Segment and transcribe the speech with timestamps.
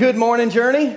[0.00, 0.96] Good morning, Journey.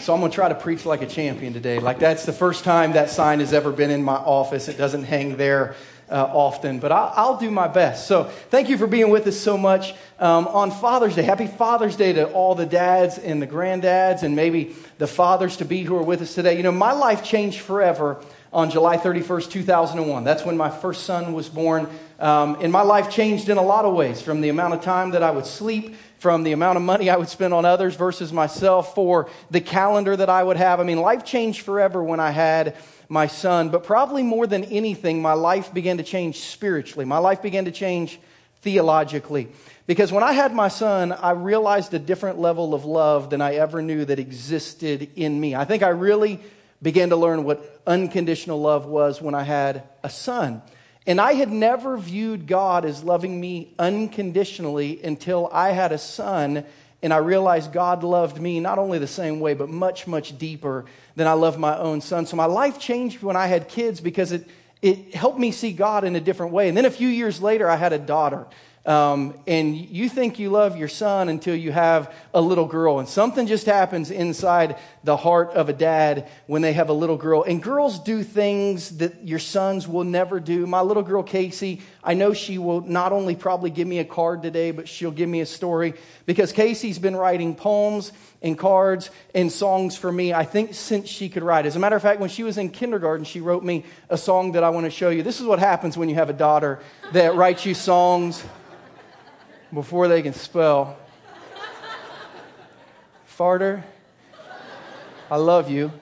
[0.00, 1.78] So I'm going to try to preach like a champion today.
[1.78, 4.66] Like that's the first time that sign has ever been in my office.
[4.66, 5.76] It doesn't hang there
[6.10, 8.08] uh, often, but I'll, I'll, do my best.
[8.08, 11.22] So thank you for being with us so much um, on Father's Day.
[11.22, 15.64] Happy Father's Day to all the dads and the granddads and maybe the fathers to
[15.64, 16.56] be who are with us today.
[16.56, 18.20] You know, my life changed forever
[18.52, 20.24] on July 31st, 2001.
[20.24, 21.88] That's when my first son was born.
[22.18, 25.10] Um, and my life changed in a lot of ways from the amount of time
[25.10, 28.30] that I would sleep from the amount of money I would spend on others versus
[28.30, 30.78] myself for the calendar that I would have.
[30.78, 32.76] I mean, life changed forever when I had
[33.08, 37.06] my son, but probably more than anything, my life began to change spiritually.
[37.06, 38.20] My life began to change
[38.60, 39.48] theologically.
[39.86, 43.54] Because when I had my son, I realized a different level of love than I
[43.54, 45.54] ever knew that existed in me.
[45.54, 46.40] I think I really
[46.82, 50.62] began to learn what unconditional love was when I had a son.
[51.06, 56.64] And I had never viewed God as loving me unconditionally until I had a son
[57.02, 60.84] and I realized God loved me not only the same way, but much, much deeper
[61.16, 62.26] than I love my own son.
[62.26, 64.46] So my life changed when I had kids because it,
[64.82, 66.68] it helped me see God in a different way.
[66.68, 68.46] And then a few years later, I had a daughter.
[68.86, 72.98] Um, and you think you love your son until you have a little girl.
[72.98, 77.18] And something just happens inside the heart of a dad when they have a little
[77.18, 77.42] girl.
[77.42, 80.66] And girls do things that your sons will never do.
[80.66, 84.42] My little girl, Casey, I know she will not only probably give me a card
[84.42, 85.92] today, but she'll give me a story
[86.24, 91.28] because Casey's been writing poems and cards and songs for me, I think, since she
[91.28, 91.66] could write.
[91.66, 94.52] As a matter of fact, when she was in kindergarten, she wrote me a song
[94.52, 95.22] that I want to show you.
[95.22, 96.80] This is what happens when you have a daughter
[97.12, 98.42] that writes you songs
[99.72, 100.96] before they can spell.
[103.36, 103.82] Farter,
[105.30, 105.92] I love you.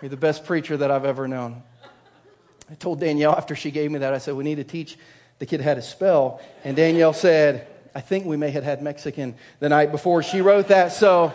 [0.00, 1.62] You're the best preacher that I've ever known.
[2.70, 4.98] I told Danielle after she gave me that, I said, We need to teach
[5.38, 6.40] the kid how to spell.
[6.64, 10.68] And Danielle said, I think we may have had Mexican the night before she wrote
[10.68, 10.92] that.
[10.92, 11.32] So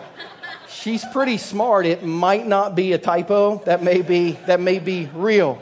[0.67, 1.85] she's pretty smart.
[1.85, 3.57] It might not be a typo.
[3.65, 5.61] That may be, that may be real.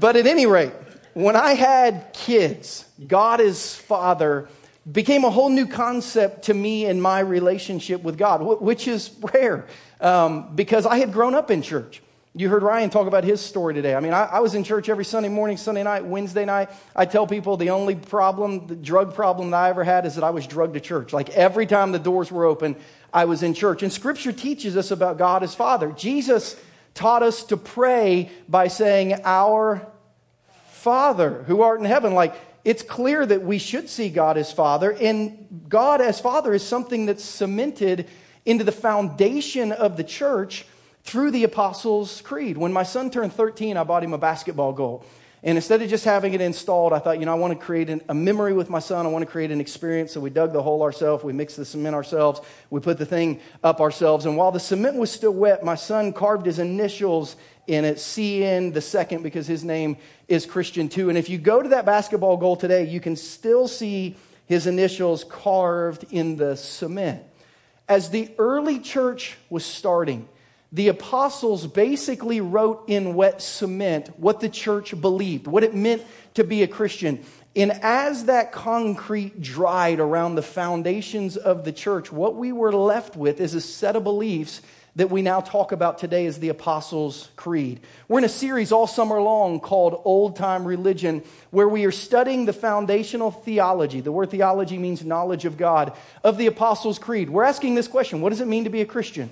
[0.00, 0.72] But at any rate,
[1.12, 4.48] when I had kids, God is Father
[4.90, 9.66] became a whole new concept to me in my relationship with God, which is rare
[10.00, 12.02] um, because I had grown up in church.
[12.34, 13.94] You heard Ryan talk about his story today.
[13.94, 16.70] I mean, I, I, was in church every Sunday morning, Sunday night, Wednesday night.
[16.96, 20.24] I tell people the only problem, the drug problem that I ever had is that
[20.24, 21.12] I was drugged to church.
[21.12, 22.76] Like every time the doors were open,
[23.12, 23.82] I was in church.
[23.82, 25.92] And scripture teaches us about God as Father.
[25.92, 26.56] Jesus
[26.94, 29.86] taught us to pray by saying, Our
[30.70, 32.14] Father who art in heaven.
[32.14, 32.34] Like,
[32.64, 37.06] it's clear that we should see God as Father, and God as Father is something
[37.06, 38.08] that's cemented
[38.44, 40.64] into the foundation of the church
[41.04, 42.56] through the Apostles' Creed.
[42.56, 45.04] When my son turned 13, I bought him a basketball goal.
[45.44, 47.90] And instead of just having it installed, I thought, you know, I want to create
[47.90, 49.06] an, a memory with my son.
[49.06, 50.12] I want to create an experience.
[50.12, 51.24] So we dug the hole ourselves.
[51.24, 52.40] We mixed the cement ourselves.
[52.70, 54.24] We put the thing up ourselves.
[54.24, 57.34] And while the cement was still wet, my son carved his initials
[57.66, 59.96] in it, CN the second, because his name
[60.28, 61.08] is Christian too.
[61.08, 64.16] And if you go to that basketball goal today, you can still see
[64.46, 67.22] his initials carved in the cement.
[67.88, 70.28] As the early church was starting,
[70.72, 76.02] the apostles basically wrote in wet cement what the church believed, what it meant
[76.34, 77.22] to be a Christian.
[77.54, 83.16] And as that concrete dried around the foundations of the church, what we were left
[83.16, 84.62] with is a set of beliefs
[84.96, 87.80] that we now talk about today as the Apostles' Creed.
[88.08, 92.44] We're in a series all summer long called Old Time Religion, where we are studying
[92.44, 94.00] the foundational theology.
[94.00, 97.30] The word theology means knowledge of God, of the Apostles' Creed.
[97.30, 99.30] We're asking this question What does it mean to be a Christian?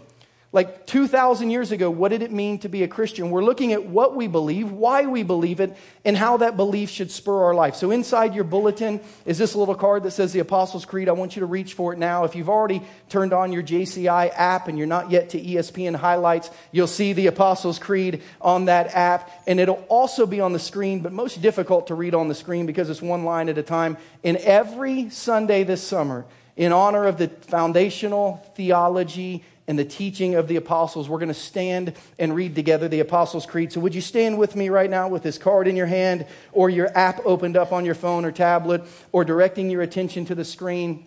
[0.52, 3.30] Like 2,000 years ago, what did it mean to be a Christian?
[3.30, 7.12] We're looking at what we believe, why we believe it, and how that belief should
[7.12, 7.76] spur our life.
[7.76, 11.08] So, inside your bulletin is this little card that says the Apostles' Creed.
[11.08, 12.24] I want you to reach for it now.
[12.24, 16.50] If you've already turned on your JCI app and you're not yet to ESPN highlights,
[16.72, 19.30] you'll see the Apostles' Creed on that app.
[19.46, 22.66] And it'll also be on the screen, but most difficult to read on the screen
[22.66, 23.96] because it's one line at a time.
[24.24, 30.48] And every Sunday this summer, in honor of the foundational theology and the teaching of
[30.48, 31.08] the apostles.
[31.08, 33.72] We're going to stand and read together the Apostles' Creed.
[33.72, 36.68] So, would you stand with me right now with this card in your hand or
[36.68, 40.44] your app opened up on your phone or tablet or directing your attention to the
[40.44, 41.06] screen?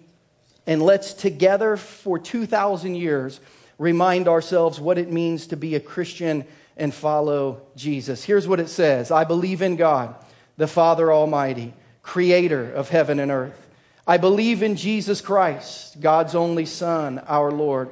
[0.65, 3.41] And let's together for 2,000 years
[3.77, 6.45] remind ourselves what it means to be a Christian
[6.77, 8.23] and follow Jesus.
[8.23, 10.15] Here's what it says I believe in God,
[10.55, 13.59] the Father Almighty, creator of heaven and earth.
[14.07, 17.91] I believe in Jesus Christ, God's only Son, our Lord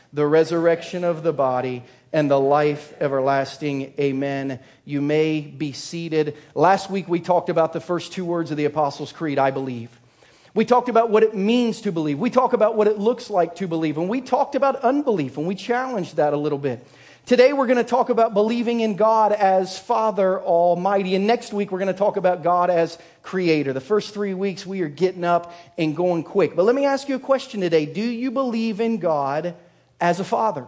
[0.13, 3.93] the resurrection of the body, and the life everlasting.
[3.99, 4.59] Amen.
[4.85, 6.35] You may be seated.
[6.53, 9.89] Last week we talked about the first two words of the Apostles' Creed, I believe.
[10.53, 12.19] We talked about what it means to believe.
[12.19, 13.97] We talked about what it looks like to believe.
[13.97, 16.85] And we talked about unbelief, and we challenged that a little bit.
[17.25, 21.15] Today we're going to talk about believing in God as Father Almighty.
[21.15, 23.71] And next week we're going to talk about God as Creator.
[23.71, 26.55] The first three weeks we are getting up and going quick.
[26.55, 29.55] But let me ask you a question today Do you believe in God
[30.01, 30.67] as a Father?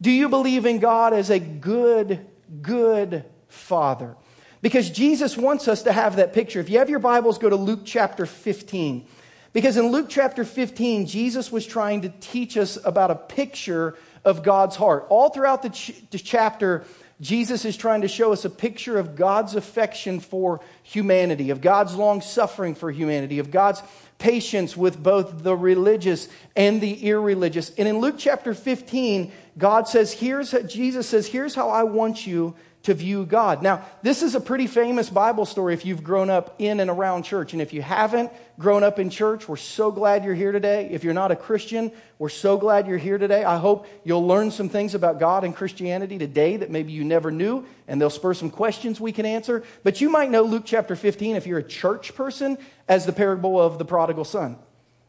[0.00, 2.26] Do you believe in God as a good,
[2.62, 4.14] good Father?
[4.60, 6.60] Because Jesus wants us to have that picture.
[6.60, 9.06] If you have your Bibles, go to Luke chapter 15.
[9.52, 14.42] Because in Luke chapter 15, Jesus was trying to teach us about a picture of
[14.42, 15.06] God's heart.
[15.08, 16.84] All throughout the, ch- the chapter,
[17.20, 21.94] Jesus is trying to show us a picture of God's affection for humanity, of God's
[21.94, 23.82] long suffering for humanity, of God's
[24.18, 27.70] patience with both the religious and the irreligious.
[27.76, 32.54] And in Luke chapter 15, God says, here's, Jesus says, here's how I want you
[32.86, 33.62] to view God.
[33.62, 37.24] Now, this is a pretty famous Bible story if you've grown up in and around
[37.24, 37.52] church.
[37.52, 38.30] And if you haven't
[38.60, 40.88] grown up in church, we're so glad you're here today.
[40.92, 41.90] If you're not a Christian,
[42.20, 43.42] we're so glad you're here today.
[43.42, 47.32] I hope you'll learn some things about God and Christianity today that maybe you never
[47.32, 49.64] knew, and they'll spur some questions we can answer.
[49.82, 52.56] But you might know Luke chapter 15 if you're a church person
[52.86, 54.58] as the parable of the prodigal son.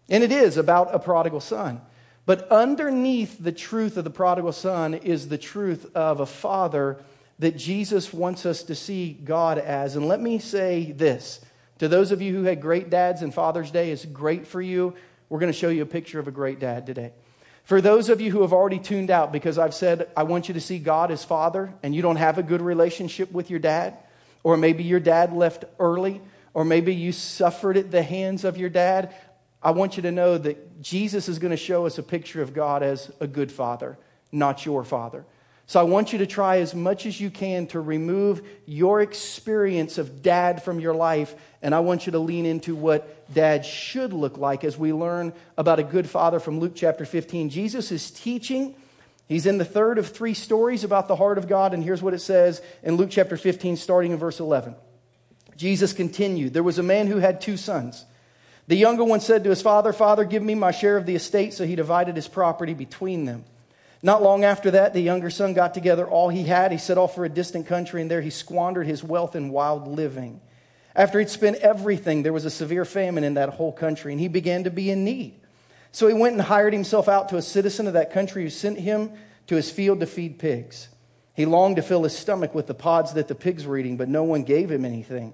[0.09, 1.81] And it is about a prodigal son.
[2.25, 6.97] But underneath the truth of the prodigal son is the truth of a father
[7.39, 9.95] that Jesus wants us to see God as.
[9.95, 11.41] And let me say this
[11.79, 14.95] to those of you who had great dads and Father's Day is great for you.
[15.29, 17.11] We're going to show you a picture of a great dad today.
[17.63, 20.53] For those of you who have already tuned out because I've said, I want you
[20.53, 23.97] to see God as Father, and you don't have a good relationship with your dad,
[24.43, 26.21] or maybe your dad left early,
[26.53, 29.13] or maybe you suffered at the hands of your dad,
[29.61, 32.53] I want you to know that Jesus is going to show us a picture of
[32.53, 33.97] God as a good Father,
[34.31, 35.25] not your Father.
[35.69, 39.97] So I want you to try as much as you can to remove your experience
[39.97, 41.35] of dad from your life.
[41.61, 45.33] And I want you to lean into what dad should look like as we learn
[45.57, 47.49] about a good father from Luke chapter 15.
[47.49, 48.75] Jesus is teaching.
[49.27, 51.73] He's in the third of three stories about the heart of God.
[51.73, 54.73] And here's what it says in Luke chapter 15, starting in verse 11.
[55.57, 58.05] Jesus continued There was a man who had two sons.
[58.67, 61.53] The younger one said to his father, Father, give me my share of the estate.
[61.53, 63.43] So he divided his property between them.
[64.03, 66.71] Not long after that, the younger son got together all he had.
[66.71, 69.87] He set off for a distant country, and there he squandered his wealth in wild
[69.87, 70.39] living.
[70.95, 74.27] After he'd spent everything, there was a severe famine in that whole country, and he
[74.27, 75.39] began to be in need.
[75.91, 78.79] So he went and hired himself out to a citizen of that country who sent
[78.79, 79.11] him
[79.47, 80.89] to his field to feed pigs.
[81.33, 84.09] He longed to fill his stomach with the pods that the pigs were eating, but
[84.09, 85.33] no one gave him anything.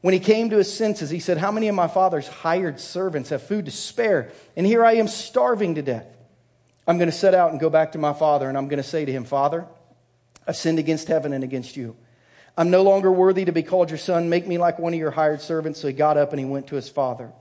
[0.00, 3.30] When he came to his senses, he said, How many of my father's hired servants
[3.30, 4.30] have food to spare?
[4.56, 6.06] And here I am starving to death.
[6.86, 8.88] I'm going to set out and go back to my father, and I'm going to
[8.88, 9.66] say to him, Father,
[10.46, 11.96] I've sinned against heaven and against you.
[12.56, 14.28] I'm no longer worthy to be called your son.
[14.28, 15.80] Make me like one of your hired servants.
[15.80, 17.32] So he got up and he went to his father.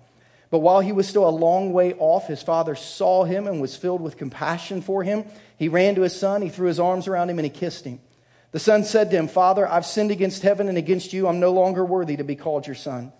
[0.51, 3.75] But while he was still a long way off, his father saw him and was
[3.75, 5.25] filled with compassion for him.
[5.57, 7.99] He ran to his son, he threw his arms around him, and he kissed him.
[8.51, 11.27] The son said to him, Father, I've sinned against heaven and against you.
[11.27, 13.13] I'm no longer worthy to be called your son.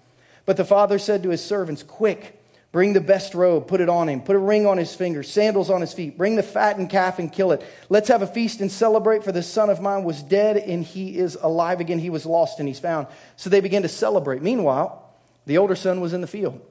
[0.45, 2.38] But the father said to his servants, Quick,
[2.71, 4.21] Bring the best robe, put it on him.
[4.21, 6.17] Put a ring on his finger, sandals on his feet.
[6.17, 7.63] Bring the fattened calf and kill it.
[7.89, 11.17] Let's have a feast and celebrate, for this son of mine was dead and he
[11.17, 11.97] is alive again.
[11.97, 13.07] He was lost and he's found.
[13.37, 14.43] So they began to celebrate.
[14.43, 15.11] Meanwhile,
[15.47, 16.61] the older son was in the field.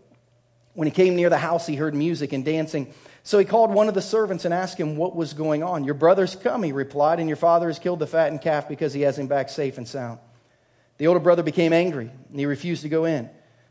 [0.75, 2.95] When he came near the house, he heard music and dancing.
[3.25, 5.83] So he called one of the servants and asked him what was going on.
[5.83, 9.01] Your brother's come, he replied, and your father has killed the fattened calf because he
[9.01, 10.21] has him back safe and sound.
[10.99, 13.29] The older brother became angry and he refused to go in.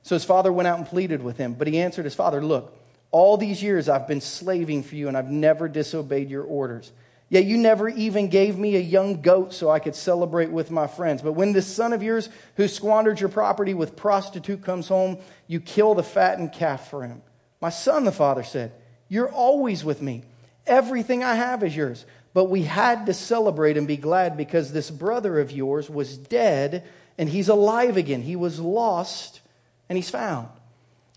[0.08, 1.54] So his father went out and pleaded with him.
[1.54, 2.74] But he answered his father, Look,
[3.12, 6.94] all these years I've been slaving for you, and I've never disobeyed your orders.
[7.28, 10.88] Yet you never even gave me a young goat so I could celebrate with my
[10.88, 11.22] friends.
[11.22, 15.60] But when this son of yours who squandered your property with prostitute comes home, you
[15.60, 17.22] kill the fattened calf for him.
[17.60, 18.72] My son, the father said,
[19.10, 20.24] You're always with me.
[20.66, 22.06] Everything I have is yours.
[22.34, 26.86] But we had to celebrate and be glad because this brother of yours was dead
[27.18, 28.22] and he's alive again.
[28.22, 29.42] He was lost
[29.90, 30.48] and he's found.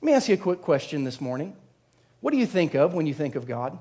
[0.01, 1.55] Let me ask you a quick question this morning.
[2.21, 3.79] What do you think of when you think of God?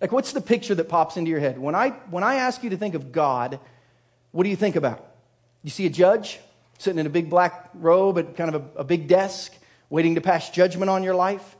[0.00, 1.58] Like, what's the picture that pops into your head?
[1.58, 3.58] When I, when I ask you to think of God,
[4.32, 5.06] what do you think about?
[5.62, 6.40] You see a judge
[6.78, 9.54] sitting in a big black robe at kind of a, a big desk,
[9.90, 11.56] waiting to pass judgment on your life?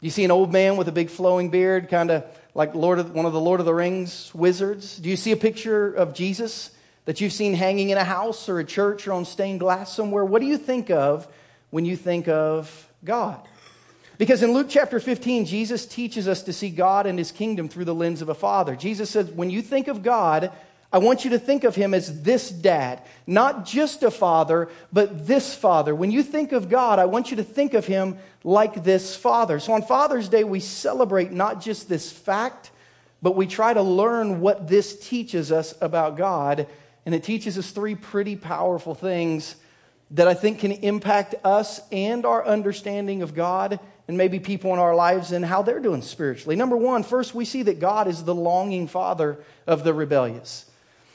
[0.00, 2.24] Do you see an old man with a big flowing beard, kind of
[2.54, 4.98] like Lord of, one of the Lord of the Rings wizards?
[4.98, 6.70] Do you see a picture of Jesus
[7.04, 10.24] that you've seen hanging in a house or a church or on stained glass somewhere?
[10.24, 11.26] What do you think of
[11.70, 13.40] when you think of God?
[14.18, 17.86] Because in Luke chapter 15, Jesus teaches us to see God and his kingdom through
[17.86, 18.76] the lens of a father.
[18.76, 20.52] Jesus says, when you think of God,
[20.92, 25.26] I want you to think of him as this dad, not just a father, but
[25.26, 25.94] this father.
[25.94, 29.60] When you think of God, I want you to think of him like this father.
[29.60, 32.72] So on Father's Day, we celebrate not just this fact,
[33.22, 36.66] but we try to learn what this teaches us about God.
[37.06, 39.54] And it teaches us three pretty powerful things
[40.12, 44.80] that I think can impact us and our understanding of God and maybe people in
[44.80, 46.56] our lives and how they're doing spiritually.
[46.56, 49.38] Number one, first, we see that God is the longing father
[49.68, 50.66] of the rebellious.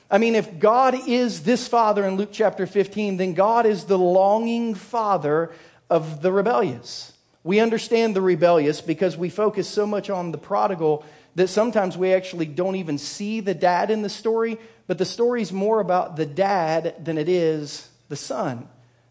[0.10, 3.98] I mean, if God is this father in Luke chapter 15, then God is the
[3.98, 5.52] longing father
[5.90, 7.12] of the rebellious.
[7.44, 11.04] We understand the rebellious because we focus so much on the prodigal
[11.36, 15.52] that sometimes we actually don't even see the dad in the story, but the story's
[15.52, 18.70] more about the dad than it is the son.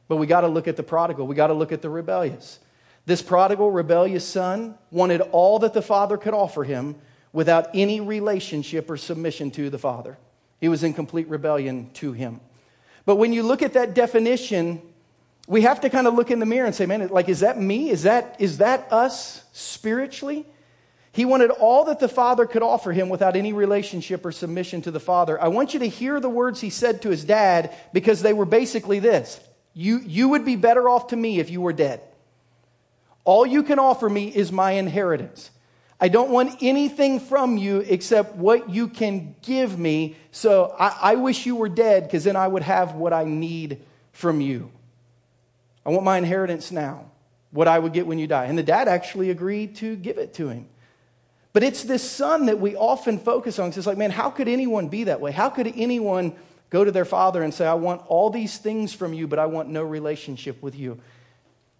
[0.09, 2.59] But we got to look at the prodigal, we got to look at the rebellious.
[3.07, 6.97] This prodigal, rebellious son wanted all that the father could offer him
[7.33, 10.17] without any relationship or submission to the father.
[10.61, 12.41] He was in complete rebellion to him.
[13.05, 14.81] But when you look at that definition,
[15.47, 17.61] we have to kind of look in the mirror and say, man, like, is that
[17.61, 17.91] me?
[17.91, 20.47] Is that, is that us spiritually?
[21.13, 24.91] He wanted all that the Father could offer him without any relationship or submission to
[24.91, 25.41] the Father.
[25.41, 28.47] I want you to hear the words he said to his dad because they were
[28.47, 29.41] basically this
[29.75, 32.01] You, you would be better off to me if you were dead.
[33.25, 35.51] All you can offer me is my inheritance.
[36.01, 40.17] I don't want anything from you except what you can give me.
[40.33, 43.81] So I, I wish you were dead because then I would have what I need
[44.13, 44.71] from you.
[45.87, 47.07] I want my inheritance now,
[47.51, 48.45] what I would get when you die.
[48.45, 50.67] And the dad actually agreed to give it to him.
[51.53, 53.69] But it's this son that we often focus on.
[53.69, 55.31] It's like, man, how could anyone be that way?
[55.31, 56.35] How could anyone
[56.71, 59.47] go to their father and say, I want all these things from you, but I
[59.47, 61.01] want no relationship with you?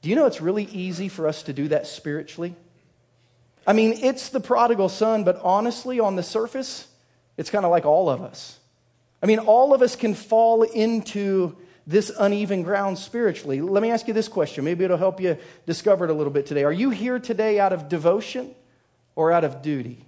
[0.03, 2.55] Do you know it's really easy for us to do that spiritually?
[3.67, 6.87] I mean, it's the prodigal son, but honestly, on the surface,
[7.37, 8.59] it's kind of like all of us.
[9.23, 13.61] I mean, all of us can fall into this uneven ground spiritually.
[13.61, 14.65] Let me ask you this question.
[14.65, 16.65] Maybe it'll help you discover it a little bit today.
[16.65, 18.55] Are you here today out of devotion
[19.17, 20.05] or out of duty?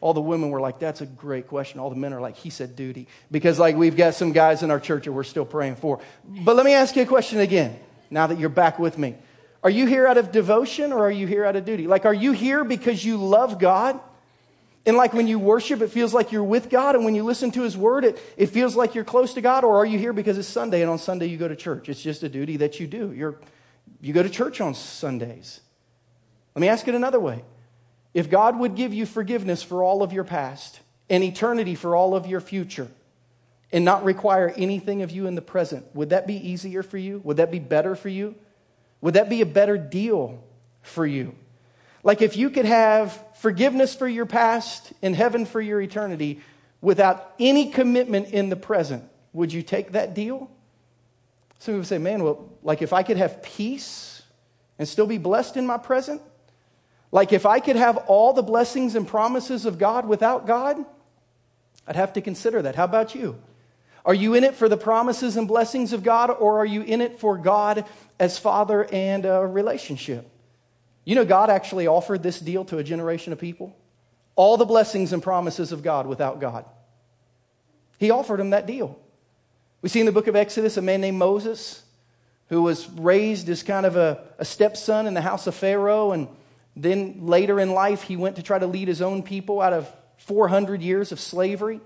[0.00, 1.80] All the women were like, that's a great question.
[1.80, 3.08] All the men are like, he said duty.
[3.30, 6.00] Because, like, we've got some guys in our church that we're still praying for.
[6.24, 7.78] But let me ask you a question again
[8.10, 9.16] now that you're back with me.
[9.62, 11.88] Are you here out of devotion or are you here out of duty?
[11.88, 13.98] Like, are you here because you love God?
[14.86, 16.94] And like when you worship, it feels like you're with God.
[16.94, 19.64] And when you listen to His Word, it, it feels like you're close to God.
[19.64, 21.88] Or are you here because it's Sunday and on Sunday you go to church?
[21.88, 23.12] It's just a duty that you do.
[23.12, 23.38] You're,
[24.00, 25.60] you go to church on Sundays.
[26.54, 27.42] Let me ask it another way.
[28.14, 32.14] If God would give you forgiveness for all of your past and eternity for all
[32.14, 32.88] of your future,
[33.72, 37.20] and not require anything of you in the present, would that be easier for you?
[37.24, 38.34] Would that be better for you?
[39.00, 40.42] Would that be a better deal
[40.82, 41.34] for you?
[42.02, 46.40] Like if you could have forgiveness for your past and heaven for your eternity
[46.80, 50.50] without any commitment in the present, would you take that deal?
[51.58, 54.22] Some people say, man, well, like if I could have peace
[54.78, 56.22] and still be blessed in my present,
[57.10, 60.84] like if I could have all the blessings and promises of God without God,
[61.86, 62.76] I'd have to consider that.
[62.76, 63.38] How about you?
[64.04, 67.00] Are you in it for the promises and blessings of God, or are you in
[67.00, 67.84] it for God
[68.18, 70.28] as Father and a relationship?
[71.04, 73.76] You know, God actually offered this deal to a generation of people.
[74.36, 76.64] All the blessings and promises of God without God.
[77.98, 78.98] He offered them that deal.
[79.82, 81.82] We see in the book of Exodus a man named Moses
[82.48, 86.28] who was raised as kind of a, a stepson in the house of Pharaoh, and
[86.82, 89.92] then later in life he went to try to lead his own people out of
[90.18, 91.80] 400 years of slavery.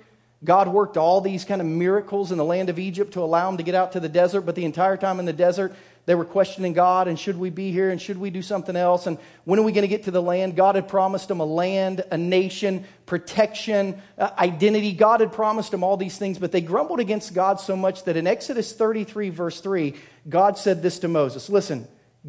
[0.45, 3.59] God worked all these kind of miracles in the land of Egypt to allow them
[3.59, 5.73] to get out to the desert, but the entire time in the desert,
[6.05, 9.07] they were questioning God and should we be here and should we do something else
[9.07, 10.57] and when are we going to get to the land?
[10.57, 14.93] God had promised them a land, a nation, protection, uh, identity.
[14.93, 18.17] God had promised them all these things, but they grumbled against God so much that
[18.17, 19.95] in Exodus 33, verse 3,
[20.29, 21.87] God said this to Moses Listen,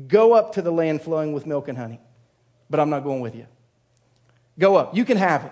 [0.08, 2.00] go up to the land flowing with milk and honey,
[2.74, 3.46] but I'm not going with you.
[4.58, 4.98] Go up.
[4.98, 5.52] You can have it.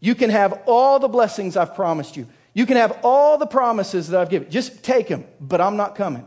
[0.00, 2.26] You can have all the blessings I've promised you.
[2.54, 4.50] You can have all the promises that I've given.
[4.50, 6.26] Just take them, but I'm not coming.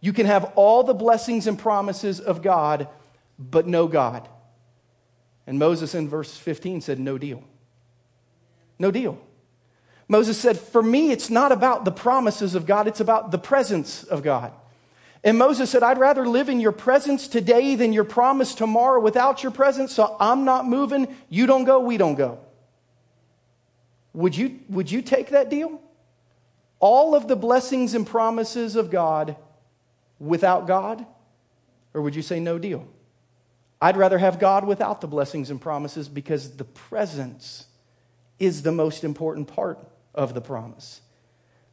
[0.00, 2.88] You can have all the blessings and promises of God,
[3.38, 4.26] but no God.
[5.46, 7.44] And Moses in verse 15 said, No deal.
[8.78, 9.18] No deal.
[10.08, 14.02] Moses said, For me, it's not about the promises of God, it's about the presence
[14.02, 14.54] of God.
[15.24, 19.42] And Moses said, I'd rather live in your presence today than your promise tomorrow without
[19.42, 21.14] your presence, so I'm not moving.
[21.28, 22.38] You don't go, we don't go.
[24.12, 25.80] Would you, would you take that deal?
[26.78, 29.36] All of the blessings and promises of God
[30.18, 31.04] without God?
[31.92, 32.86] Or would you say no deal?
[33.80, 37.66] I'd rather have God without the blessings and promises because the presence
[38.38, 39.78] is the most important part
[40.14, 41.00] of the promise.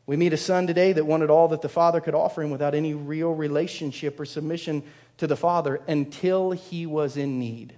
[0.05, 2.75] We meet a son today that wanted all that the father could offer him without
[2.75, 4.83] any real relationship or submission
[5.17, 7.75] to the father until he was in need.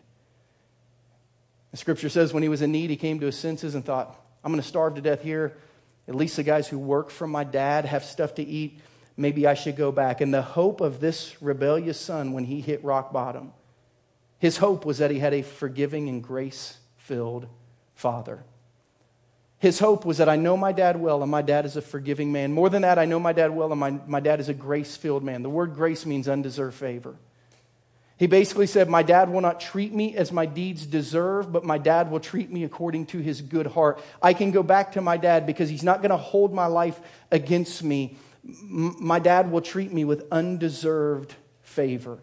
[1.72, 4.20] The scripture says when he was in need, he came to his senses and thought,
[4.44, 5.56] I'm going to starve to death here.
[6.08, 8.80] At least the guys who work for my dad have stuff to eat.
[9.18, 10.22] Maybe I should go back.
[10.22, 13.54] And the hope of this rebellious son when he hit rock bottom,
[14.40, 17.48] his hope was that he had a forgiving and grace filled
[17.94, 18.44] father.
[19.66, 22.32] His hope was that I know my dad well, and my dad is a forgiving
[22.32, 22.54] man.
[22.54, 24.96] More than that, I know my dad well, and my, my dad is a grace
[24.96, 25.42] filled man.
[25.42, 27.16] The word grace means undeserved favor.
[28.18, 31.80] He basically said, My dad will not treat me as my deeds deserve, but my
[31.80, 34.00] dad will treat me according to his good heart.
[34.22, 37.02] I can go back to my dad because he's not going to hold my life
[37.32, 38.20] against me.
[38.48, 42.20] M- my dad will treat me with undeserved favor.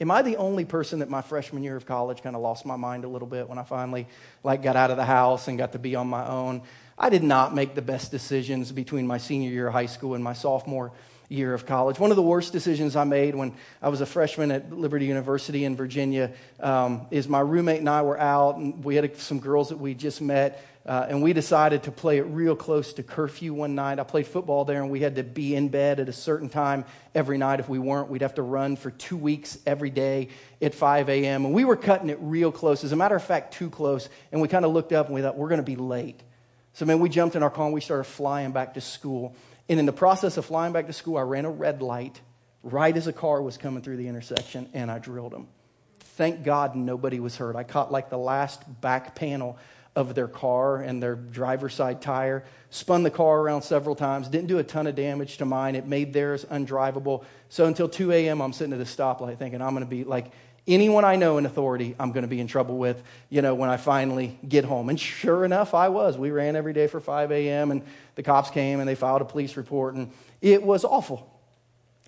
[0.00, 2.76] Am I the only person that my freshman year of college kind of lost my
[2.76, 4.06] mind a little bit when I finally
[4.44, 6.62] like got out of the house and got to be on my own?
[6.96, 10.22] I did not make the best decisions between my senior year of high school and
[10.22, 10.92] my sophomore
[11.28, 11.98] year of college.
[11.98, 15.64] One of the worst decisions I made when I was a freshman at Liberty University
[15.64, 19.68] in Virginia um, is my roommate and I were out, and we had some girls
[19.68, 23.52] that we just met, uh, and we decided to play it real close to curfew
[23.52, 23.98] one night.
[23.98, 26.86] I played football there, and we had to be in bed at a certain time
[27.14, 27.60] every night.
[27.60, 30.28] If we weren't, we'd have to run for two weeks every day
[30.62, 31.44] at 5 a.m.
[31.44, 32.84] And we were cutting it real close.
[32.84, 34.08] As a matter of fact, too close.
[34.32, 36.22] And we kind of looked up and we thought, we're going to be late.
[36.72, 39.34] So, man, we jumped in our car and we started flying back to school.
[39.68, 42.20] And in the process of flying back to school, I ran a red light
[42.62, 45.48] right as a car was coming through the intersection and I drilled them.
[46.00, 47.54] Thank God nobody was hurt.
[47.54, 49.58] I caught like the last back panel
[49.94, 54.46] of their car and their driver's side tire, spun the car around several times, didn't
[54.46, 55.74] do a ton of damage to mine.
[55.74, 57.24] It made theirs undrivable.
[57.48, 60.30] So until 2 a.m., I'm sitting at the stoplight thinking I'm going to be like
[60.68, 63.70] anyone I know in authority, I'm going to be in trouble with, you know, when
[63.70, 64.90] I finally get home.
[64.90, 66.18] And sure enough, I was.
[66.18, 67.82] We ran every day for 5 a.m., and
[68.14, 71.32] the cops came and they filed a police report, and it was awful.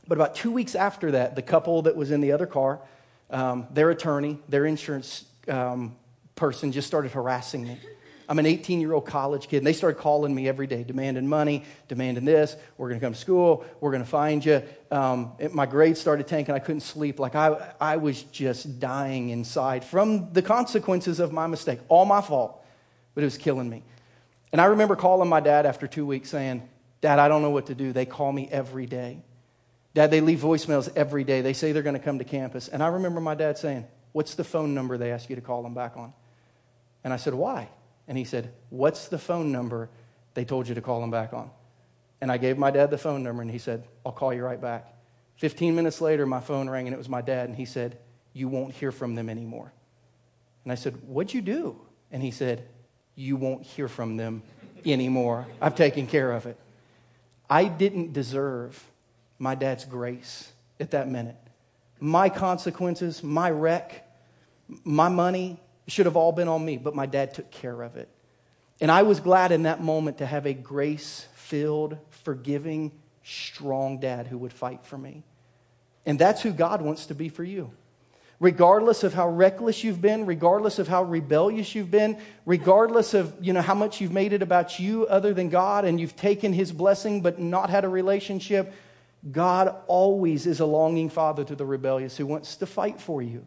[0.06, 2.80] But about two weeks after that, the couple that was in the other car,
[3.30, 5.96] um, their attorney, their insurance um,
[6.34, 7.78] person just started harassing me.
[8.30, 11.26] I'm an 18 year old college kid, and they started calling me every day, demanding
[11.26, 12.54] money, demanding this.
[12.78, 13.64] We're going to come to school.
[13.80, 14.62] We're going to find you.
[14.92, 16.54] Um, it, my grades started tanking.
[16.54, 17.18] I couldn't sleep.
[17.18, 21.80] Like I, I was just dying inside from the consequences of my mistake.
[21.88, 22.64] All my fault,
[23.16, 23.82] but it was killing me.
[24.52, 26.68] And I remember calling my dad after two weeks saying,
[27.00, 27.92] Dad, I don't know what to do.
[27.92, 29.22] They call me every day.
[29.94, 31.40] Dad, they leave voicemails every day.
[31.40, 32.68] They say they're going to come to campus.
[32.68, 35.64] And I remember my dad saying, What's the phone number they ask you to call
[35.64, 36.12] them back on?
[37.02, 37.68] And I said, Why?
[38.10, 39.88] And he said, What's the phone number
[40.34, 41.48] they told you to call them back on?
[42.20, 44.60] And I gave my dad the phone number, and he said, I'll call you right
[44.60, 44.92] back.
[45.36, 47.98] 15 minutes later, my phone rang, and it was my dad, and he said,
[48.32, 49.72] You won't hear from them anymore.
[50.64, 51.80] And I said, What'd you do?
[52.10, 52.66] And he said,
[53.14, 54.42] You won't hear from them
[54.84, 55.46] anymore.
[55.60, 56.58] I've taken care of it.
[57.48, 58.84] I didn't deserve
[59.38, 61.36] my dad's grace at that minute.
[62.00, 64.04] My consequences, my wreck,
[64.82, 68.08] my money, should have all been on me, but my dad took care of it.
[68.80, 74.26] And I was glad in that moment to have a grace filled, forgiving, strong dad
[74.26, 75.22] who would fight for me.
[76.06, 77.70] And that's who God wants to be for you.
[78.38, 83.52] Regardless of how reckless you've been, regardless of how rebellious you've been, regardless of you
[83.52, 86.72] know, how much you've made it about you other than God and you've taken his
[86.72, 88.72] blessing but not had a relationship,
[89.30, 93.44] God always is a longing father to the rebellious who wants to fight for you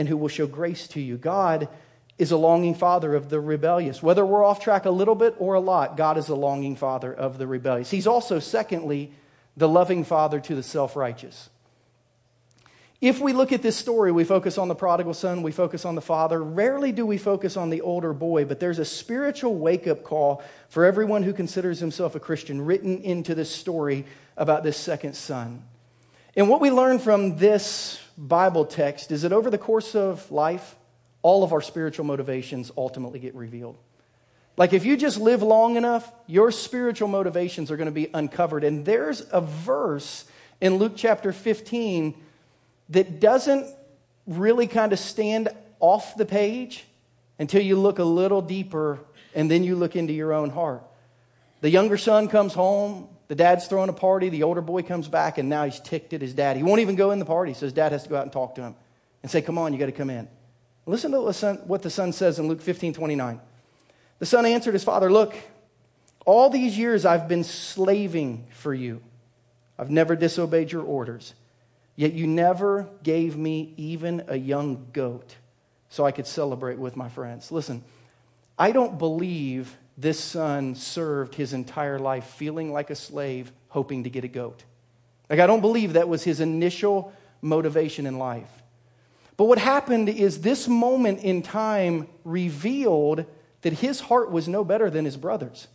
[0.00, 1.18] and who will show grace to you.
[1.18, 1.68] God
[2.16, 4.02] is a longing father of the rebellious.
[4.02, 7.12] Whether we're off track a little bit or a lot, God is a longing father
[7.12, 7.90] of the rebellious.
[7.90, 9.12] He's also, secondly,
[9.58, 11.50] the loving father to the self righteous.
[13.02, 15.96] If we look at this story, we focus on the prodigal son, we focus on
[15.96, 16.42] the father.
[16.42, 20.42] Rarely do we focus on the older boy, but there's a spiritual wake up call
[20.70, 24.06] for everyone who considers himself a Christian written into this story
[24.38, 25.62] about this second son.
[26.36, 30.76] And what we learn from this Bible text is that over the course of life,
[31.22, 33.76] all of our spiritual motivations ultimately get revealed.
[34.56, 38.62] Like if you just live long enough, your spiritual motivations are going to be uncovered.
[38.62, 40.24] And there's a verse
[40.60, 42.14] in Luke chapter 15
[42.90, 43.66] that doesn't
[44.26, 45.48] really kind of stand
[45.80, 46.84] off the page
[47.38, 49.00] until you look a little deeper
[49.34, 50.82] and then you look into your own heart.
[51.60, 54.28] The younger son comes home The dad's throwing a party.
[54.28, 56.56] The older boy comes back, and now he's ticked at his dad.
[56.56, 58.32] He won't even go in the party, so his dad has to go out and
[58.32, 58.74] talk to him
[59.22, 60.26] and say, Come on, you got to come in.
[60.84, 61.20] Listen to
[61.64, 63.40] what the son says in Luke 15 29.
[64.18, 65.36] The son answered his father, Look,
[66.26, 69.00] all these years I've been slaving for you.
[69.78, 71.34] I've never disobeyed your orders.
[71.94, 75.36] Yet you never gave me even a young goat
[75.88, 77.52] so I could celebrate with my friends.
[77.52, 77.84] Listen,
[78.58, 84.10] I don't believe this son served his entire life feeling like a slave, hoping to
[84.10, 84.64] get a goat.
[85.28, 88.50] Like, I don't believe that was his initial motivation in life.
[89.36, 93.26] But what happened is this moment in time revealed
[93.62, 95.68] that his heart was no better than his brother's.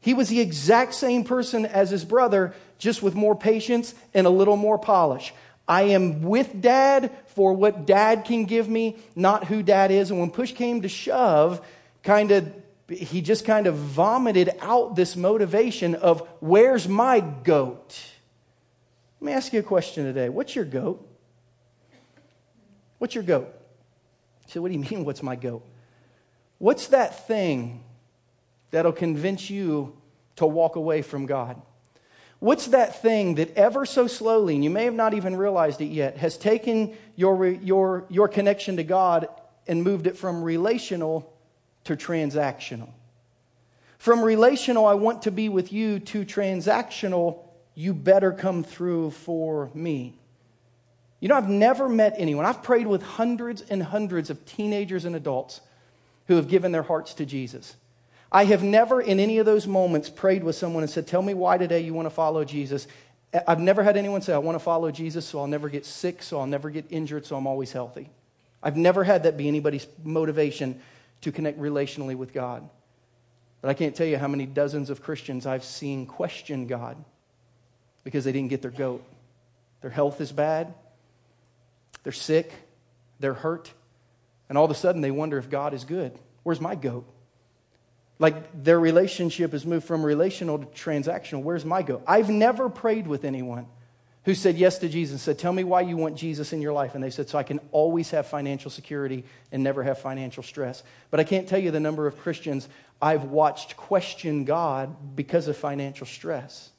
[0.00, 4.30] He was the exact same person as his brother, just with more patience and a
[4.30, 5.34] little more polish.
[5.66, 10.10] I am with dad for what dad can give me, not who dad is.
[10.10, 11.60] And when push came to shove,
[12.02, 12.52] kind of
[12.88, 18.00] he just kind of vomited out this motivation of where's my goat?
[19.20, 20.28] Let me ask you a question today.
[20.28, 21.06] What's your goat?
[22.98, 23.52] What's your goat?
[24.46, 25.66] So, what do you mean, what's my goat?
[26.58, 27.82] What's that thing
[28.70, 29.96] that'll convince you
[30.36, 31.60] to walk away from God?
[32.38, 35.86] What's that thing that ever so slowly, and you may have not even realized it
[35.86, 39.28] yet, has taken your, your, your connection to God
[39.66, 41.32] and moved it from relational
[41.86, 42.90] to transactional?
[43.98, 47.38] From relational, I want to be with you, to transactional,
[47.74, 50.14] you better come through for me.
[51.20, 55.16] You know, I've never met anyone, I've prayed with hundreds and hundreds of teenagers and
[55.16, 55.60] adults
[56.28, 57.74] who have given their hearts to Jesus.
[58.30, 61.32] I have never, in any of those moments, prayed with someone and said, Tell me
[61.32, 62.86] why today you want to follow Jesus.
[63.46, 66.22] I've never had anyone say, I want to follow Jesus so I'll never get sick,
[66.22, 68.10] so I'll never get injured, so I'm always healthy.
[68.62, 70.80] I've never had that be anybody's motivation
[71.22, 72.68] to connect relationally with God.
[73.60, 76.96] But I can't tell you how many dozens of Christians I've seen question God
[78.04, 79.04] because they didn't get their goat.
[79.80, 80.74] Their health is bad,
[82.02, 82.52] they're sick,
[83.20, 83.72] they're hurt,
[84.48, 86.18] and all of a sudden they wonder if God is good.
[86.42, 87.04] Where's my goat?
[88.18, 91.42] Like their relationship has moved from relational to transactional.
[91.42, 92.02] Where's my goat?
[92.06, 93.66] I've never prayed with anyone
[94.26, 96.96] who said yes to Jesus said, Tell me why you want Jesus in your life.
[96.96, 100.82] And they said, So I can always have financial security and never have financial stress.
[101.12, 102.68] But I can't tell you the number of Christians
[103.00, 106.70] I've watched question God because of financial stress.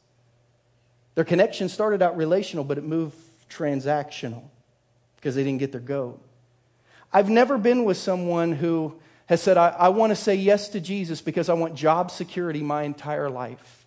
[1.15, 3.15] Their connection started out relational, but it moved
[3.49, 4.43] transactional
[5.15, 6.21] because they didn't get their goat.
[7.13, 10.81] I've never been with someone who has said, I, I want to say yes to
[10.81, 13.85] Jesus because I want job security my entire life.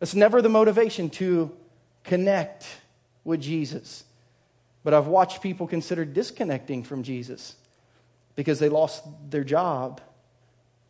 [0.00, 1.56] That's never the motivation to
[2.02, 2.66] connect
[3.26, 4.04] with Jesus.
[4.84, 7.56] But I've watched people consider disconnecting from Jesus
[8.36, 10.00] because they lost their job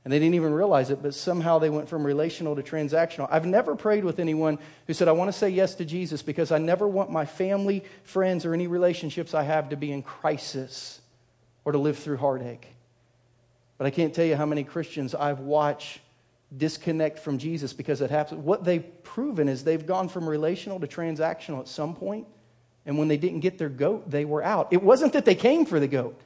[0.05, 3.27] and they didn't even realize it, but somehow they went from relational to transactional.
[3.29, 6.53] I've never prayed with anyone who said, I want to say yes to Jesus because
[6.53, 11.01] I never want my family, friends, or any relationships I have to be in crisis
[11.65, 12.69] or to live through heartache.
[13.79, 16.01] But I can't tell you how many Christians I've watched
[16.55, 18.43] disconnect from Jesus because it happens.
[18.43, 22.27] What they've proven is they've gone from relational to transactional at some point,
[22.85, 24.73] and when they didn't get their goat, they were out.
[24.73, 26.21] It wasn't that they came for the goat,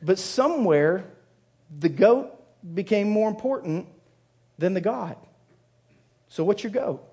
[0.00, 1.04] but somewhere
[1.78, 2.30] the goat
[2.74, 3.86] became more important
[4.58, 5.16] than the God.
[6.28, 7.06] So, what's your goat?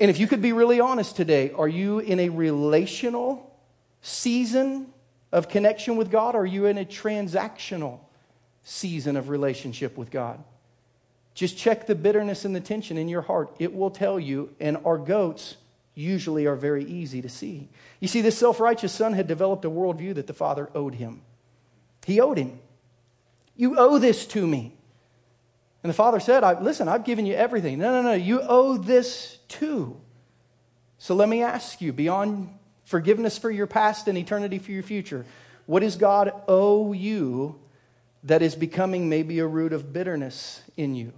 [0.00, 3.56] And if you could be really honest today, are you in a relational
[4.00, 4.92] season
[5.32, 8.00] of connection with God, or are you in a transactional
[8.62, 10.42] season of relationship with God?
[11.38, 13.54] Just check the bitterness and the tension in your heart.
[13.60, 15.56] It will tell you, and our goats
[15.94, 17.68] usually are very easy to see.
[18.00, 21.22] You see, this self righteous son had developed a worldview that the father owed him.
[22.04, 22.58] He owed him.
[23.54, 24.74] You owe this to me.
[25.84, 27.78] And the father said, Listen, I've given you everything.
[27.78, 29.96] No, no, no, you owe this too.
[30.98, 35.24] So let me ask you beyond forgiveness for your past and eternity for your future,
[35.66, 37.60] what does God owe you
[38.24, 41.12] that is becoming maybe a root of bitterness in you?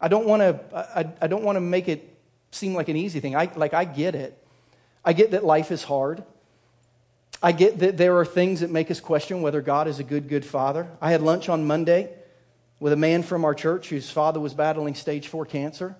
[0.00, 2.16] I don't want to I, I don't want to make it
[2.50, 3.36] seem like an easy thing.
[3.36, 4.36] I like I get it.
[5.04, 6.22] I get that life is hard.
[7.42, 10.28] I get that there are things that make us question whether God is a good,
[10.28, 10.88] good father.
[11.00, 12.12] I had lunch on Monday
[12.80, 15.96] with a man from our church whose father was battling stage four cancer.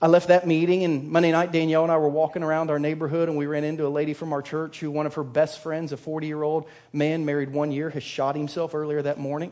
[0.00, 3.28] I left that meeting, and Monday night, Danielle and I were walking around our neighborhood,
[3.28, 5.90] and we ran into a lady from our church who one of her best friends,
[5.90, 9.50] a 40 year old man married one year, has shot himself earlier that morning.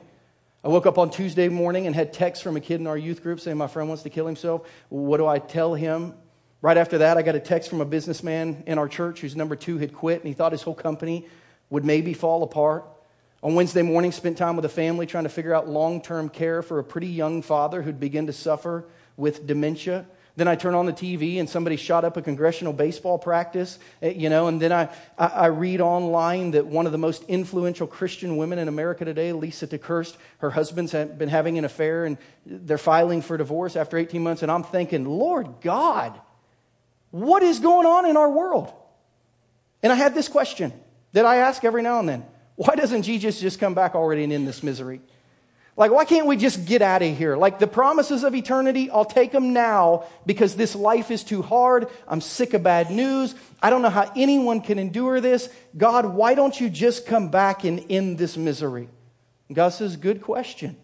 [0.67, 3.23] I woke up on Tuesday morning and had text from a kid in our youth
[3.23, 4.69] group saying my friend wants to kill himself.
[4.89, 6.13] What do I tell him?
[6.61, 9.55] Right after that, I got a text from a businessman in our church whose number
[9.55, 11.29] two had quit, and he thought his whole company
[11.71, 12.85] would maybe fall apart.
[13.45, 16.63] On Wednesday morning, spent time with a family trying to figure out long term care
[16.63, 20.05] for a pretty young father who'd begin to suffer with dementia.
[20.37, 24.11] Then I turn on the TV and somebody shot up a congressional baseball practice, eh,
[24.11, 27.87] you know, and then I, I, I read online that one of the most influential
[27.87, 32.77] Christian women in America today, Lisa TerKeurst, her husband's been having an affair and they're
[32.77, 34.43] filing for divorce after 18 months.
[34.43, 36.21] And I'm thinking, Lord God,
[37.11, 38.71] what is going on in our world?
[39.83, 40.73] And I had this question
[41.13, 44.33] that I ask every now and then Why doesn't Jesus just come back already and
[44.33, 45.01] end this misery?
[45.77, 47.37] Like, why can't we just get out of here?
[47.37, 51.89] Like, the promises of eternity, I'll take them now because this life is too hard.
[52.09, 53.35] I'm sick of bad news.
[53.63, 55.51] I don't know how anyone can endure this.
[55.77, 58.89] God, why don't you just come back and end this misery?
[59.53, 60.77] God says, Good question.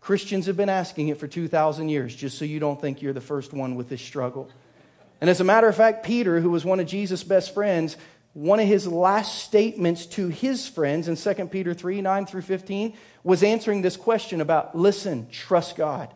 [0.00, 3.22] Christians have been asking it for 2,000 years, just so you don't think you're the
[3.22, 4.50] first one with this struggle.
[5.20, 7.96] And as a matter of fact, Peter, who was one of Jesus' best friends,
[8.34, 12.94] one of his last statements to his friends in 2 Peter 3 9 through 15
[13.22, 16.12] was answering this question about listen, trust God.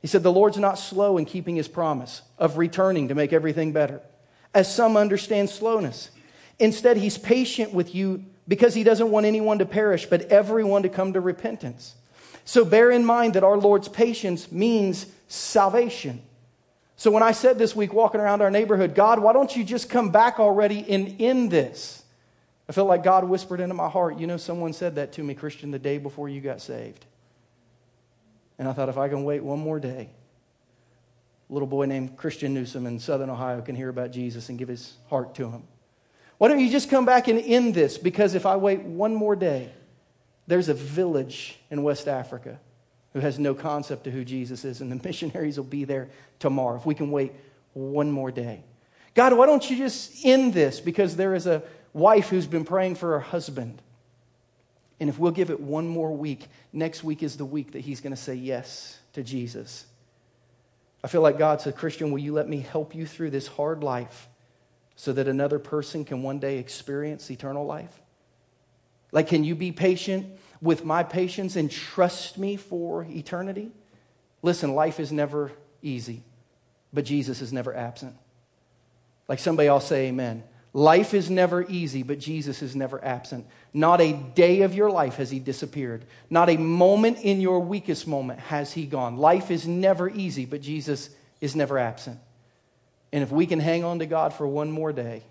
[0.00, 3.72] He said, The Lord's not slow in keeping his promise of returning to make everything
[3.72, 4.00] better,
[4.54, 6.10] as some understand slowness.
[6.58, 10.88] Instead, he's patient with you because he doesn't want anyone to perish, but everyone to
[10.88, 11.94] come to repentance.
[12.44, 16.22] So bear in mind that our Lord's patience means salvation.
[17.00, 19.88] So when I said this week, walking around our neighborhood, God, why don't you just
[19.88, 22.02] come back already and end this?
[22.68, 25.32] I felt like God whispered into my heart, you know, someone said that to me,
[25.32, 27.06] Christian, the day before you got saved.
[28.58, 30.10] And I thought, if I can wait one more day,
[31.48, 34.68] a little boy named Christian Newsom in Southern Ohio can hear about Jesus and give
[34.68, 35.62] his heart to him.
[36.36, 37.96] Why don't you just come back and end this?
[37.96, 39.72] Because if I wait one more day,
[40.46, 42.60] there's a village in West Africa
[43.12, 46.76] who has no concept of who Jesus is, and the missionaries will be there tomorrow
[46.76, 47.32] if we can wait
[47.72, 48.64] one more day.
[49.14, 50.80] God, why don't you just end this?
[50.80, 53.82] Because there is a wife who's been praying for her husband.
[55.00, 58.00] And if we'll give it one more week, next week is the week that he's
[58.00, 59.86] going to say yes to Jesus.
[61.02, 63.82] I feel like God said, Christian, will you let me help you through this hard
[63.82, 64.28] life
[64.96, 68.00] so that another person can one day experience eternal life?
[69.10, 73.70] Like, can you be patient with my patience and trust me for eternity?
[74.42, 76.22] Listen, life is never easy,
[76.92, 78.16] but Jesus is never absent.
[79.28, 80.42] Like somebody, I'll say amen.
[80.72, 83.46] Life is never easy, but Jesus is never absent.
[83.72, 86.04] Not a day of your life has he disappeared.
[86.28, 89.16] Not a moment in your weakest moment has he gone.
[89.16, 92.20] Life is never easy, but Jesus is never absent.
[93.12, 95.24] And if we can hang on to God for one more day,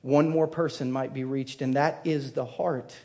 [0.00, 2.96] one more person might be reached, and that is the heart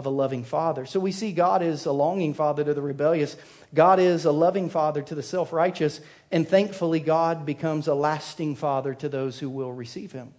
[0.00, 0.86] of a loving father.
[0.86, 3.36] So we see God is a longing father to the rebellious,
[3.74, 6.00] God is a loving father to the self righteous,
[6.32, 10.32] and thankfully, God becomes a lasting father to those who will receive him.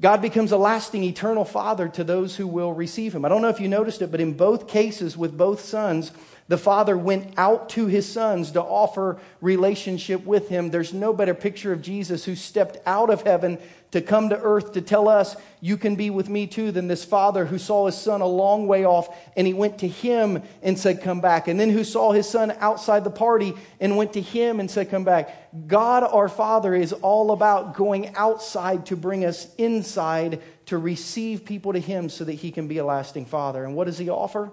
[0.00, 3.24] God becomes a lasting, eternal father to those who will receive him.
[3.24, 6.12] I don't know if you noticed it, but in both cases with both sons,
[6.50, 10.68] the father went out to his sons to offer relationship with him.
[10.68, 13.56] There's no better picture of Jesus who stepped out of heaven
[13.92, 17.04] to come to earth to tell us, You can be with me too, than this
[17.04, 20.76] father who saw his son a long way off and he went to him and
[20.76, 21.46] said, Come back.
[21.46, 24.90] And then who saw his son outside the party and went to him and said,
[24.90, 25.68] Come back.
[25.68, 31.74] God our Father is all about going outside to bring us inside to receive people
[31.74, 33.64] to him so that he can be a lasting father.
[33.64, 34.50] And what does he offer?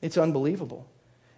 [0.00, 0.88] It's unbelievable.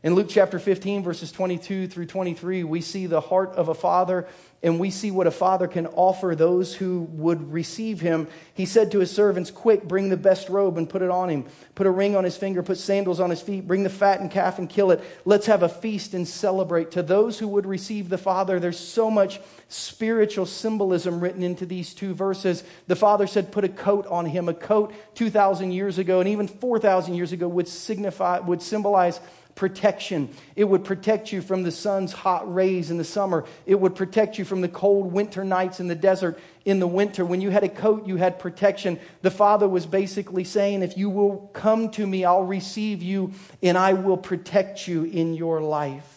[0.07, 4.29] In Luke chapter 15, verses 22 through 23, we see the heart of a father
[4.63, 8.29] and we see what a father can offer those who would receive him.
[8.55, 11.45] He said to his servants, Quick, bring the best robe and put it on him.
[11.75, 14.61] Put a ring on his finger, put sandals on his feet, bring the fattened calf
[14.61, 15.03] and kill it.
[15.25, 16.93] Let's have a feast and celebrate.
[16.93, 21.95] To those who would receive the father, there's so much spiritual symbolism written into these
[21.95, 22.63] two verses.
[22.87, 24.49] The father said, Put a coat on him.
[24.49, 29.21] A coat 2,000 years ago and even 4,000 years ago would signify, would symbolize
[29.57, 30.29] protection.
[30.55, 33.45] It would protect you from the sun's hot rays in the summer.
[33.65, 37.25] It would protect you from the cold winter nights in the desert in the winter.
[37.25, 39.01] When you had a coat, you had protection.
[39.23, 43.77] The Father was basically saying, If you will come to me, I'll receive you and
[43.77, 46.13] I will protect you in your life.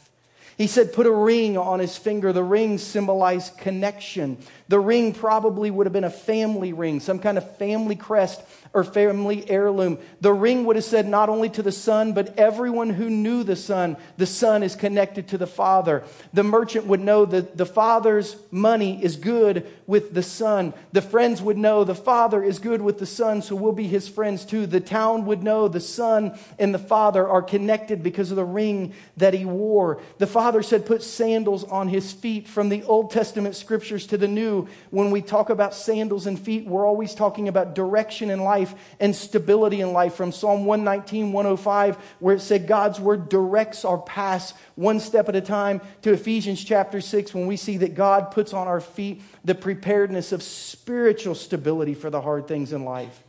[0.59, 2.33] He said, put a ring on his finger.
[2.33, 4.37] The ring symbolized connection.
[4.67, 8.41] The ring probably would have been a family ring, some kind of family crest
[8.73, 9.97] or family heirloom.
[10.21, 13.55] The ring would have said not only to the son, but everyone who knew the
[13.55, 16.03] son, the son is connected to the father.
[16.33, 20.73] The merchant would know that the father's money is good with the son.
[20.91, 24.07] The friends would know the father is good with the son, so we'll be his
[24.07, 24.67] friends too.
[24.67, 28.93] The town would know the son and the father are connected because of the ring
[29.17, 29.99] that he wore.
[30.19, 34.27] The father said, put sandals on his feet from the Old Testament scriptures to the
[34.27, 34.67] New.
[34.91, 38.75] When we talk about sandals and feet, we're always talking about direction in life life
[38.99, 43.97] and stability in life from Psalm 119, 105, where it said God's word directs our
[43.97, 48.31] paths one step at a time, to Ephesians chapter 6, when we see that God
[48.31, 53.23] puts on our feet the preparedness of spiritual stability for the hard things in life.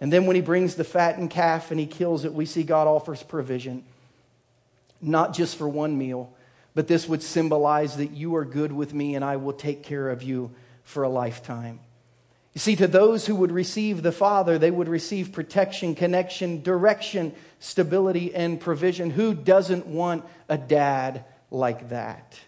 [0.00, 2.86] And then when he brings the fattened calf and he kills it, we see God
[2.86, 3.84] offers provision,
[5.00, 6.32] not just for one meal,
[6.74, 10.10] but this would symbolize that you are good with me and I will take care
[10.10, 10.50] of you
[10.82, 11.78] for a lifetime.
[12.54, 17.34] You see, to those who would receive the Father, they would receive protection, connection, direction,
[17.58, 19.10] stability, and provision.
[19.10, 22.38] Who doesn't want a dad like that?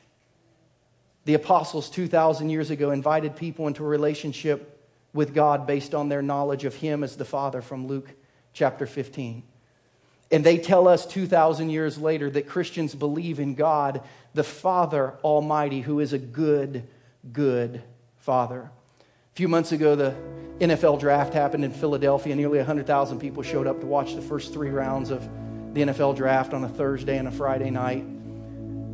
[1.24, 4.80] The apostles 2,000 years ago invited people into a relationship
[5.12, 8.08] with God based on their knowledge of Him as the Father from Luke
[8.52, 9.42] chapter 15.
[10.30, 14.02] And they tell us 2,000 years later that Christians believe in God,
[14.34, 16.86] the Father Almighty, who is a good,
[17.32, 17.82] good
[18.18, 18.70] Father.
[19.37, 20.14] A few months ago, the
[20.61, 22.35] NFL draft happened in Philadelphia.
[22.35, 25.29] Nearly 100,000 people showed up to watch the first three rounds of
[25.75, 28.03] the NFL draft on a Thursday and a Friday night.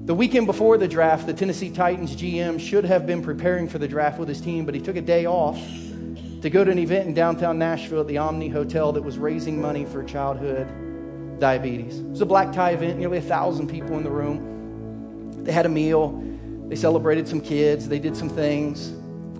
[0.09, 3.87] The weekend before the draft, the Tennessee Titans GM should have been preparing for the
[3.87, 5.61] draft with his team, but he took a day off
[6.41, 9.61] to go to an event in downtown Nashville at the Omni Hotel that was raising
[9.61, 10.67] money for childhood
[11.39, 12.01] diabetes.
[12.01, 15.45] It was a black tie event, nearly a thousand people in the room.
[15.45, 16.21] They had a meal,
[16.67, 18.93] they celebrated some kids, they did some things,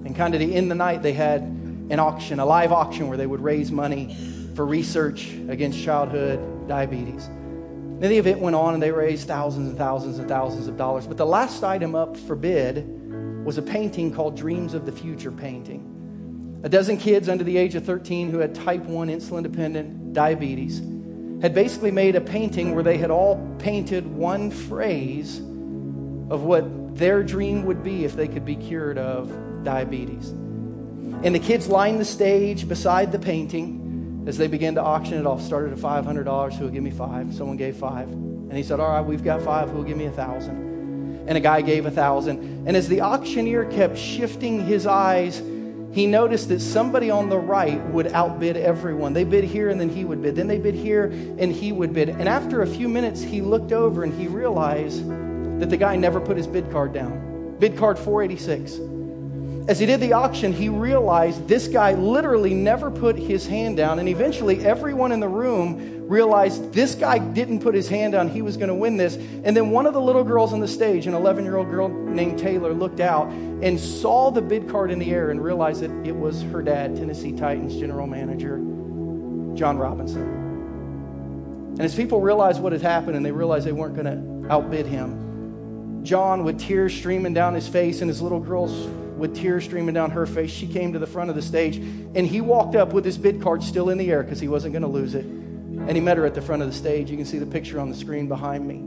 [0.05, 3.19] and kind of to end the night, they had an auction, a live auction where
[3.19, 4.17] they would raise money
[4.55, 7.27] for research against childhood diabetes.
[7.27, 11.07] Then the event went on and they raised thousands and thousands and thousands of dollars.
[11.07, 12.85] But the last item up for bid
[13.45, 16.61] was a painting called Dreams of the Future painting.
[16.65, 20.79] A dozen kids under the age of 13 who had type 1 insulin dependent diabetes
[21.43, 27.23] had basically made a painting where they had all painted one phrase of what their
[27.23, 29.31] dream would be if they could be cured of
[29.65, 30.31] diabetes.
[30.31, 35.27] And the kids lined the stage beside the painting as they began to auction it
[35.27, 35.43] off.
[35.43, 36.53] Started at $500.
[36.55, 37.35] Who will give me five?
[37.35, 38.09] Someone gave five.
[38.09, 39.71] And he said, All right, we've got five.
[39.71, 41.25] Who will give me a thousand?
[41.27, 42.67] And a guy gave a thousand.
[42.67, 45.41] And as the auctioneer kept shifting his eyes
[45.93, 49.13] he noticed that somebody on the right would outbid everyone.
[49.13, 50.35] They bid here and then he would bid.
[50.35, 52.09] Then they bid here and he would bid.
[52.09, 55.07] And after a few minutes, he looked over and he realized
[55.61, 57.57] that the guy never put his bid card down.
[57.59, 58.79] Bid card 486.
[59.69, 64.01] As he did the auction, he realized this guy literally never put his hand down.
[64.01, 68.29] And eventually, everyone in the room realized this guy didn't put his hand down.
[68.29, 69.15] He was going to win this.
[69.15, 71.89] And then one of the little girls on the stage, an 11 year old girl
[71.89, 75.93] named Taylor, looked out and saw the bid card in the air and realized that
[76.05, 78.57] it was her dad, Tennessee Titans general manager,
[79.55, 80.23] Jon Robinson.
[81.73, 84.87] And as people realized what had happened and they realized they weren't going to outbid
[84.87, 88.73] him, Jon, with tears streaming down his face, and his little girls
[89.23, 92.27] with tears streaming down her face, she came to the front of the stage and
[92.27, 94.83] he walked up with his bid card still in the air because he wasn't going
[94.83, 95.25] to lose it.
[95.25, 97.09] And he met her at the front of the stage.
[97.09, 98.79] You can see the picture on the screen behind me.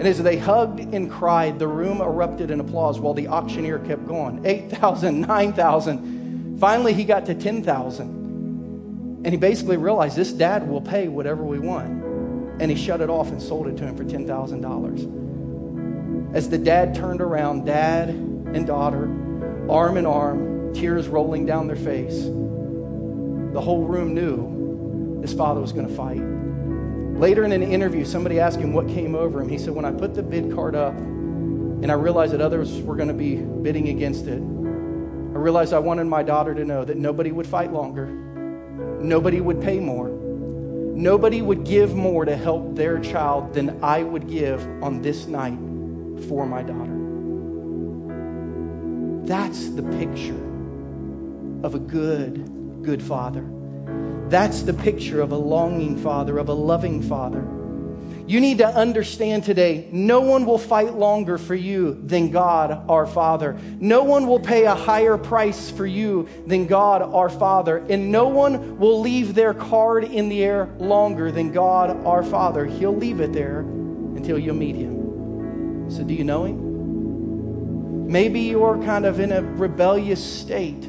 [0.00, 4.04] And as they hugged and cried, the room erupted in applause while the auctioneer kept
[4.08, 6.58] going 8,000, 9,000.
[6.58, 9.20] Finally, he got to 10,000.
[9.24, 12.02] And he basically realized this dad will pay whatever we want.
[12.60, 16.34] And he shut it off and sold it to him for $10,000.
[16.34, 19.19] As the dad turned around, dad and daughter,
[19.70, 22.24] arm in arm, tears rolling down their face,
[23.52, 26.20] the whole room knew his father was going to fight.
[27.20, 29.48] Later in an interview, somebody asked him what came over him.
[29.48, 32.96] He said, When I put the bid card up and I realized that others were
[32.96, 36.96] going to be bidding against it, I realized I wanted my daughter to know that
[36.96, 42.98] nobody would fight longer, nobody would pay more, nobody would give more to help their
[42.98, 45.58] child than I would give on this night
[46.28, 46.89] for my daughter.
[49.30, 50.34] That's the picture
[51.62, 53.48] of a good, good father.
[54.28, 57.46] That's the picture of a longing father, of a loving father.
[58.26, 63.06] You need to understand today no one will fight longer for you than God our
[63.06, 63.56] Father.
[63.78, 67.76] No one will pay a higher price for you than God our Father.
[67.88, 72.66] And no one will leave their card in the air longer than God our Father.
[72.66, 75.88] He'll leave it there until you meet Him.
[75.88, 76.69] So, do you know Him?
[78.10, 80.82] Maybe you're kind of in a rebellious state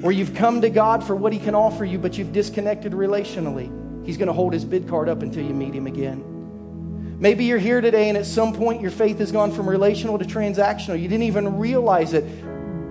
[0.00, 4.06] where you've come to God for what He can offer you, but you've disconnected relationally.
[4.06, 7.18] He's going to hold His bid card up until you meet Him again.
[7.20, 10.24] Maybe you're here today and at some point your faith has gone from relational to
[10.24, 10.98] transactional.
[10.98, 12.24] You didn't even realize it,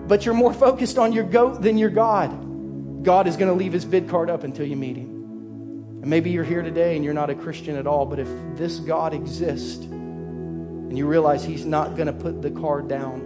[0.07, 3.03] but you're more focused on your goat than your God.
[3.03, 5.09] God is going to leave His bid card up until you meet Him.
[6.03, 8.77] And maybe you're here today and you're not a Christian at all, but if this
[8.77, 9.83] God exists
[10.95, 13.19] and you realize He's not going to put the card down,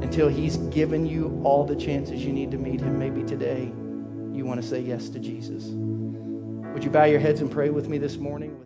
[0.00, 2.98] until He's given you all the chances you need to meet Him.
[2.98, 3.64] Maybe today
[4.34, 5.64] you want to say yes to Jesus.
[5.66, 8.56] Would you bow your heads and pray with me this morning?